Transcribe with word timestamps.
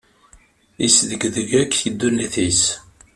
Isdegdeg 0.85 1.51
akk 1.61 1.73
ddunit-is. 1.91 2.63